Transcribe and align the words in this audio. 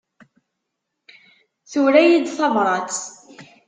Tura-yi-d 1.71 2.25
tabrat. 2.37 2.93